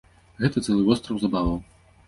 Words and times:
Гэта 0.43 0.63
цэлы 0.65 0.87
востраў 0.89 1.21
забаваў! 1.27 1.57